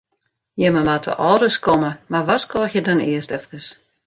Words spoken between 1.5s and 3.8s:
komme, mar warskôgje dan earst efkes.